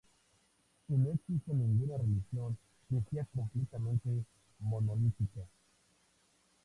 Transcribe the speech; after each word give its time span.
Y 0.89 0.93
no 0.95 1.11
existe 1.13 1.53
ninguna 1.53 1.95
religión 1.99 2.57
que 2.89 2.99
sea 3.11 3.23
completamente 3.35 4.09
monolítica. 4.57 5.41